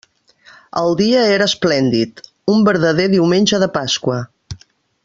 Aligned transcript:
El 0.81 0.95
dia 1.01 1.25
era 1.33 1.47
esplèndid; 1.53 2.25
un 2.55 2.67
verdader 2.71 3.09
diumenge 3.13 3.65
de 3.67 3.71
Pasqua. 3.81 4.19